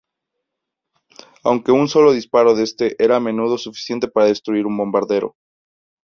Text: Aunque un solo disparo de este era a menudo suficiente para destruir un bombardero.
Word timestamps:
Aunque 1.43 1.71
un 1.71 1.87
solo 1.87 2.11
disparo 2.11 2.55
de 2.55 2.63
este 2.63 2.95
era 3.03 3.17
a 3.17 3.19
menudo 3.19 3.59
suficiente 3.59 4.07
para 4.07 4.25
destruir 4.25 4.65
un 4.65 4.75
bombardero. 4.75 5.35